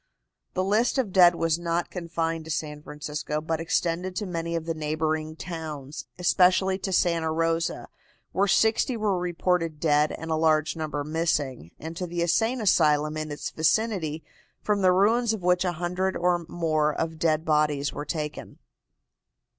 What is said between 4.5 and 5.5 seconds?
of the neighboring